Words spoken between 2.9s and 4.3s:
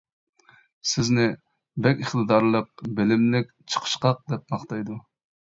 بىلىملىك، چىقىشقاق»